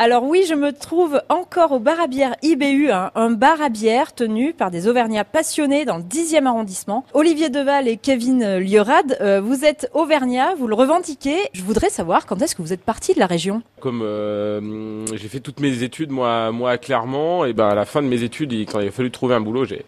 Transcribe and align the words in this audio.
Alors 0.00 0.22
oui, 0.22 0.44
je 0.48 0.54
me 0.54 0.72
trouve 0.72 1.20
encore 1.28 1.72
au 1.72 1.80
bar 1.80 2.00
à 2.00 2.06
bière 2.06 2.36
IBU, 2.42 2.92
hein, 2.92 3.10
un 3.16 3.32
bar 3.32 3.60
à 3.60 3.68
bière 3.68 4.14
tenu 4.14 4.52
par 4.52 4.70
des 4.70 4.86
Auvergnats 4.86 5.24
passionnés 5.24 5.84
dans 5.84 5.96
le 5.96 6.04
10e 6.04 6.46
arrondissement. 6.46 7.04
Olivier 7.14 7.48
Deval 7.50 7.88
et 7.88 7.96
Kevin 7.96 8.58
Liorad, 8.58 9.18
euh, 9.20 9.40
vous 9.40 9.64
êtes 9.64 9.90
Auvergnat, 9.94 10.54
vous 10.54 10.68
le 10.68 10.76
revendiquez. 10.76 11.38
Je 11.52 11.64
voudrais 11.64 11.90
savoir 11.90 12.26
quand 12.26 12.40
est-ce 12.40 12.54
que 12.54 12.62
vous 12.62 12.72
êtes 12.72 12.84
parti 12.84 13.12
de 13.12 13.18
la 13.18 13.26
région 13.26 13.60
Comme 13.80 14.02
euh, 14.04 15.04
j'ai 15.16 15.26
fait 15.26 15.40
toutes 15.40 15.58
mes 15.58 15.82
études 15.82 16.12
moi, 16.12 16.52
moi 16.52 16.70
à 16.70 16.78
Clermont, 16.78 17.44
et 17.44 17.52
ben 17.52 17.66
à 17.66 17.74
la 17.74 17.84
fin 17.84 18.00
de 18.00 18.06
mes 18.06 18.22
études, 18.22 18.52
quand 18.70 18.78
il 18.78 18.86
a 18.86 18.92
fallu 18.92 19.10
trouver 19.10 19.34
un 19.34 19.40
boulot, 19.40 19.64
j'ai 19.64 19.84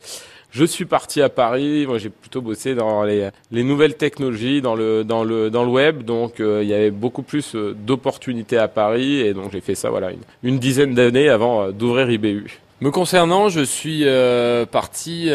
je 0.51 0.65
suis 0.65 0.85
parti 0.85 1.23
à 1.23 1.29
Paris. 1.29 1.87
Moi, 1.87 1.99
j'ai 1.99 2.11
plutôt 2.11 2.41
bossé 2.41 2.75
dans 2.75 3.05
les, 3.05 3.31
les, 3.51 3.63
nouvelles 3.63 3.97
technologies, 3.97 4.61
dans 4.61 4.75
le 4.75 5.05
dans 5.05 5.25
le 5.25 5.51
dans 5.51 5.65
le 5.65 5.71
web. 5.71 6.03
Donc, 6.03 6.41
euh, 6.41 6.63
il 6.63 6.69
y 6.69 6.75
avait 6.75 6.91
beaucoup 6.91 7.23
plus 7.23 7.55
euh, 7.55 7.75
d'opportunités 7.75 8.59
à 8.59 8.69
Paris, 8.69 9.21
et 9.21 9.35
donc 9.35 9.53
j'ai 9.53 9.61
fait 9.61 9.75
ça 9.75 9.91
voilà 9.91 10.11
une, 10.11 10.23
une 10.43 10.59
dizaine 10.59 10.95
d'années 10.95 11.29
avant 11.29 11.63
euh, 11.63 11.71
d'ouvrir 11.73 12.11
IBU. 12.11 12.61
Me 12.81 12.91
concernant, 12.91 13.51
je 13.51 13.61
suis 13.61 14.07
parti 14.71 15.31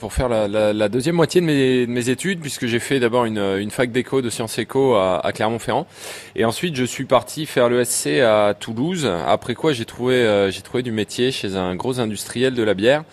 pour 0.00 0.12
faire 0.12 0.28
la, 0.28 0.48
la, 0.48 0.72
la, 0.72 0.88
deuxième 0.88 1.14
moitié 1.14 1.40
de 1.40 1.46
mes, 1.46 1.86
de 1.86 1.92
mes 1.92 2.08
études, 2.08 2.40
puisque 2.40 2.66
j'ai 2.66 2.80
fait 2.80 2.98
d'abord 2.98 3.24
une, 3.24 3.38
une, 3.38 3.70
fac 3.70 3.92
d'éco 3.92 4.20
de 4.20 4.30
sciences 4.30 4.58
éco 4.58 4.94
à, 4.96 5.24
à 5.24 5.32
Clermont-Ferrand, 5.32 5.86
et 6.34 6.44
ensuite 6.44 6.74
je 6.74 6.84
suis 6.84 7.04
parti 7.04 7.46
faire 7.46 7.68
le 7.68 7.84
SC 7.84 8.20
à 8.20 8.54
Toulouse. 8.58 9.08
Après 9.28 9.54
quoi, 9.54 9.72
j'ai 9.72 9.84
trouvé 9.84 10.48
j'ai 10.50 10.62
trouvé 10.62 10.82
du 10.82 10.90
métier 10.90 11.30
chez 11.30 11.54
un 11.54 11.76
gros 11.76 12.00
industriel 12.00 12.54
de 12.54 12.64
la 12.64 12.74
bière. 12.74 13.04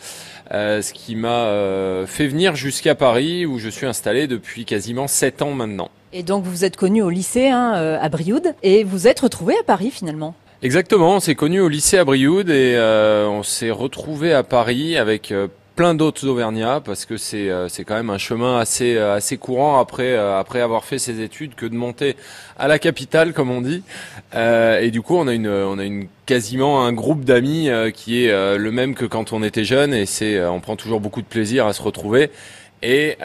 Euh, 0.52 0.82
ce 0.82 0.94
qui 0.94 1.16
m'a 1.16 1.46
euh, 1.46 2.06
fait 2.06 2.28
venir 2.28 2.56
jusqu'à 2.56 2.96
Paris 2.96 3.46
où 3.46 3.60
je 3.60 3.70
suis 3.70 3.86
installé 3.86 4.28
depuis 4.28 4.66
quasiment 4.66 5.08
7 5.08 5.42
ans 5.42 5.52
maintenant. 5.52 5.90
Et 6.12 6.22
donc 6.22 6.44
vous 6.44 6.66
êtes 6.66 6.76
connu 6.78 7.02
au 7.02 7.10
lycée 7.10 7.48
hein, 7.48 7.74
euh, 7.76 7.98
à 8.00 8.10
Brioude 8.10 8.54
et 8.62 8.84
vous 8.84 9.08
êtes 9.08 9.22
retrouvé 9.22 9.56
à 9.60 9.64
Paris 9.64 9.90
finalement 9.90 10.36
Exactement, 10.64 11.16
on 11.16 11.20
s'est 11.20 11.36
connu 11.36 11.60
au 11.60 11.68
lycée 11.68 11.98
à 11.98 12.06
Brioude 12.06 12.50
et 12.50 12.78
on 13.30 13.44
s'est 13.44 13.70
retrouvé 13.70 14.34
à 14.34 14.44
Paris 14.44 14.98
avec 14.98 15.32
plein 15.76 15.96
d'autres 15.96 16.28
Auvergnats 16.28 16.82
parce 16.84 17.06
que 17.06 17.18
c'est 17.18 17.50
euh, 17.50 17.68
c'est 17.68 17.84
quand 17.84 17.96
même 17.96 18.10
un 18.10 18.18
chemin 18.18 18.60
assez 18.60 18.96
euh, 18.96 19.16
assez 19.16 19.38
courant 19.38 19.80
après 19.80 20.12
euh, 20.12 20.40
après 20.40 20.62
avoir 20.62 20.86
fait 20.86 21.00
ses 21.00 21.22
études 21.22 21.56
que 21.56 21.66
de 21.66 21.76
monter 21.76 22.16
à 22.58 22.68
la 22.68 22.80
capitale 22.80 23.34
comme 23.34 23.50
on 23.50 23.62
dit. 23.62 23.84
Et 24.36 24.92
du 24.92 25.02
coup 25.02 25.16
on 25.16 25.28
a 25.28 25.34
une 25.34 25.48
on 25.48 25.80
a 25.80 25.84
une 25.84 26.08
quasiment 26.26 26.86
un 26.86 26.94
groupe 26.94 27.24
d'amis 27.24 27.70
qui 27.94 28.24
est 28.24 28.58
le 28.58 28.72
même 28.72 28.96
que 28.96 29.06
quand 29.06 29.34
on 29.34 29.44
était 29.44 29.64
jeune 29.64 29.94
et 29.94 30.06
c'est 30.06 30.44
on 30.46 30.60
prend 30.60 30.76
toujours 30.76 31.00
beaucoup 31.00 31.22
de 31.22 31.28
plaisir 31.28 31.68
à 31.68 31.74
se 31.74 31.82
retrouver. 31.82 32.32
Et 32.82 33.18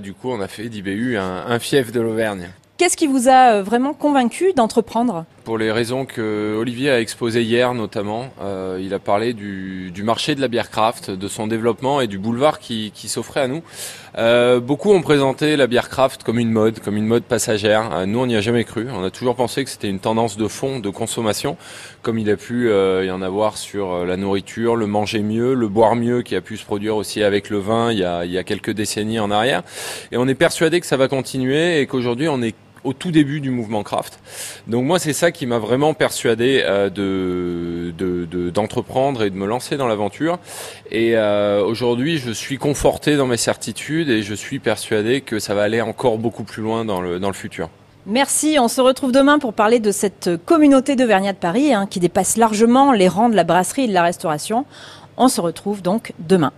du 0.00 0.12
coup 0.12 0.30
on 0.30 0.40
a 0.40 0.48
fait 0.48 0.68
d'IBU 0.68 1.16
un, 1.16 1.44
un 1.46 1.58
fief 1.58 1.92
de 1.92 2.00
l'Auvergne. 2.00 2.50
Qu'est-ce 2.78 2.96
qui 2.96 3.06
vous 3.06 3.28
a 3.28 3.62
vraiment 3.62 3.94
convaincu 3.94 4.52
d'entreprendre? 4.54 5.24
Pour 5.46 5.58
les 5.58 5.70
raisons 5.70 6.06
que 6.06 6.56
Olivier 6.58 6.90
a 6.90 7.00
exposées 7.00 7.42
hier 7.42 7.72
notamment. 7.72 8.30
Euh, 8.42 8.80
il 8.82 8.92
a 8.92 8.98
parlé 8.98 9.32
du, 9.32 9.92
du, 9.92 10.02
marché 10.02 10.34
de 10.34 10.40
la 10.40 10.48
bière 10.48 10.70
craft, 10.70 11.12
de 11.12 11.28
son 11.28 11.46
développement 11.46 12.00
et 12.00 12.08
du 12.08 12.18
boulevard 12.18 12.58
qui, 12.58 12.90
qui 12.92 13.06
s'offrait 13.08 13.42
à 13.42 13.46
nous. 13.46 13.62
Euh, 14.18 14.58
beaucoup 14.58 14.90
ont 14.90 15.02
présenté 15.02 15.56
la 15.56 15.68
bière 15.68 15.88
craft 15.88 16.24
comme 16.24 16.40
une 16.40 16.50
mode, 16.50 16.80
comme 16.80 16.96
une 16.96 17.06
mode 17.06 17.22
passagère. 17.22 17.94
Euh, 17.94 18.06
nous, 18.06 18.18
on 18.18 18.26
n'y 18.26 18.34
a 18.34 18.40
jamais 18.40 18.64
cru. 18.64 18.88
On 18.92 19.04
a 19.04 19.10
toujours 19.10 19.36
pensé 19.36 19.62
que 19.62 19.70
c'était 19.70 19.88
une 19.88 20.00
tendance 20.00 20.36
de 20.36 20.48
fond, 20.48 20.80
de 20.80 20.90
consommation, 20.90 21.56
comme 22.02 22.18
il 22.18 22.28
a 22.28 22.36
pu 22.36 22.68
euh, 22.68 23.04
y 23.04 23.10
en 23.12 23.22
avoir 23.22 23.56
sur 23.56 23.92
euh, 23.92 24.04
la 24.04 24.16
nourriture, 24.16 24.74
le 24.74 24.88
manger 24.88 25.20
mieux, 25.20 25.54
le 25.54 25.68
boire 25.68 25.94
mieux, 25.94 26.22
qui 26.22 26.34
a 26.34 26.40
pu 26.40 26.56
se 26.56 26.64
produire 26.64 26.96
aussi 26.96 27.22
avec 27.22 27.50
le 27.50 27.58
vin 27.58 27.92
il 27.92 27.98
y 27.98 28.04
a, 28.04 28.24
il 28.24 28.32
y 28.32 28.38
a 28.38 28.42
quelques 28.42 28.72
décennies 28.72 29.20
en 29.20 29.30
arrière. 29.30 29.62
Et 30.10 30.16
on 30.16 30.26
est 30.26 30.34
persuadé 30.34 30.80
que 30.80 30.86
ça 30.86 30.96
va 30.96 31.06
continuer 31.06 31.80
et 31.80 31.86
qu'aujourd'hui, 31.86 32.28
on 32.28 32.42
est 32.42 32.56
au 32.86 32.92
tout 32.92 33.10
début 33.10 33.40
du 33.40 33.50
mouvement 33.50 33.82
craft. 33.82 34.20
Donc 34.68 34.84
moi, 34.84 34.98
c'est 34.98 35.12
ça 35.12 35.32
qui 35.32 35.44
m'a 35.44 35.58
vraiment 35.58 35.92
persuadé 35.92 36.62
euh, 36.64 36.88
de, 36.88 38.50
d'entreprendre 38.50 39.24
et 39.24 39.30
de 39.30 39.34
me 39.36 39.46
lancer 39.46 39.76
dans 39.76 39.88
l'aventure. 39.88 40.38
Et 40.90 41.16
euh, 41.16 41.62
aujourd'hui, 41.64 42.18
je 42.18 42.30
suis 42.30 42.58
conforté 42.58 43.16
dans 43.16 43.26
mes 43.26 43.36
certitudes 43.36 44.08
et 44.08 44.22
je 44.22 44.34
suis 44.34 44.60
persuadé 44.60 45.20
que 45.20 45.38
ça 45.38 45.54
va 45.54 45.64
aller 45.64 45.80
encore 45.80 46.18
beaucoup 46.18 46.44
plus 46.44 46.62
loin 46.62 46.84
dans 46.84 47.00
le, 47.00 47.18
dans 47.18 47.28
le 47.28 47.34
futur. 47.34 47.68
Merci, 48.06 48.56
on 48.60 48.68
se 48.68 48.80
retrouve 48.80 49.10
demain 49.10 49.40
pour 49.40 49.52
parler 49.52 49.80
de 49.80 49.90
cette 49.90 50.30
communauté 50.44 50.94
d'Auvergnat 50.94 51.32
de 51.32 51.38
Paris 51.38 51.74
hein, 51.74 51.86
qui 51.90 51.98
dépasse 51.98 52.36
largement 52.36 52.92
les 52.92 53.08
rangs 53.08 53.28
de 53.28 53.34
la 53.34 53.42
brasserie 53.42 53.84
et 53.84 53.88
de 53.88 53.92
la 53.92 54.04
restauration. 54.04 54.64
On 55.16 55.26
se 55.26 55.40
retrouve 55.40 55.82
donc 55.82 56.12
demain. 56.20 56.52